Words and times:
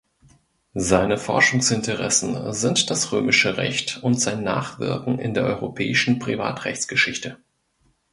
Seine 0.73 1.19
Forschungsinteressen 1.19 2.53
sind 2.53 2.89
das 2.89 3.11
Römische 3.11 3.57
Recht 3.57 3.99
und 4.01 4.19
sein 4.19 4.41
Nachwirken 4.43 5.19
in 5.19 5.35
der 5.35 5.43
Europäischen 5.43 6.17
Privatrechtsgeschichte. 6.17 7.37